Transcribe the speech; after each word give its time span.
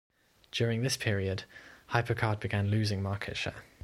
During 0.51 0.81
this 0.81 0.97
period, 0.97 1.43
HyperCard 1.91 2.39
began 2.39 2.69
losing 2.71 3.03
market 3.03 3.37
share. 3.37 3.63